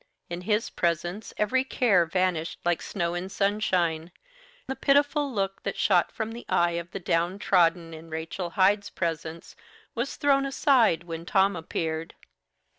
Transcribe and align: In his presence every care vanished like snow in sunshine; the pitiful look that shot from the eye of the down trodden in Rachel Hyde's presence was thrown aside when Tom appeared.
In 0.31 0.41
his 0.41 0.71
presence 0.71 1.31
every 1.37 1.63
care 1.63 2.07
vanished 2.07 2.57
like 2.65 2.81
snow 2.81 3.13
in 3.13 3.29
sunshine; 3.29 4.11
the 4.65 4.75
pitiful 4.75 5.31
look 5.31 5.61
that 5.61 5.77
shot 5.77 6.11
from 6.11 6.31
the 6.31 6.43
eye 6.49 6.71
of 6.71 6.89
the 6.89 6.99
down 6.99 7.37
trodden 7.37 7.93
in 7.93 8.09
Rachel 8.09 8.49
Hyde's 8.57 8.89
presence 8.89 9.55
was 9.93 10.15
thrown 10.15 10.43
aside 10.47 11.03
when 11.03 11.23
Tom 11.23 11.55
appeared. 11.55 12.15